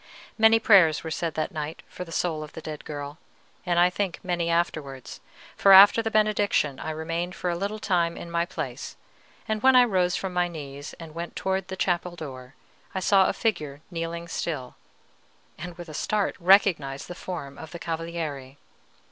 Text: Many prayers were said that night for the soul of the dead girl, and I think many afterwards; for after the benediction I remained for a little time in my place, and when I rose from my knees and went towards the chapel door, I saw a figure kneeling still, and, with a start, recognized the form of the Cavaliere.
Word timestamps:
Many 0.35 0.57
prayers 0.57 1.03
were 1.03 1.11
said 1.11 1.35
that 1.35 1.51
night 1.51 1.83
for 1.87 2.03
the 2.03 2.11
soul 2.11 2.41
of 2.41 2.53
the 2.53 2.61
dead 2.61 2.85
girl, 2.85 3.19
and 3.67 3.77
I 3.77 3.91
think 3.91 4.19
many 4.23 4.49
afterwards; 4.49 5.19
for 5.55 5.73
after 5.73 6.01
the 6.01 6.09
benediction 6.09 6.79
I 6.79 6.89
remained 6.89 7.35
for 7.35 7.51
a 7.51 7.55
little 7.55 7.77
time 7.77 8.17
in 8.17 8.31
my 8.31 8.43
place, 8.47 8.95
and 9.47 9.61
when 9.61 9.75
I 9.75 9.83
rose 9.83 10.15
from 10.15 10.33
my 10.33 10.47
knees 10.47 10.95
and 10.99 11.13
went 11.13 11.35
towards 11.35 11.67
the 11.67 11.77
chapel 11.77 12.15
door, 12.15 12.55
I 12.95 12.99
saw 12.99 13.27
a 13.29 13.33
figure 13.33 13.81
kneeling 13.91 14.27
still, 14.27 14.73
and, 15.55 15.77
with 15.77 15.87
a 15.87 15.93
start, 15.93 16.35
recognized 16.39 17.07
the 17.07 17.13
form 17.13 17.59
of 17.59 17.69
the 17.69 17.77
Cavaliere. 17.77 18.55